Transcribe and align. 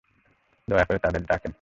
দয়া 0.67 0.85
করে 0.85 0.99
তাদের 0.99 1.23
ডাকেন। 1.25 1.49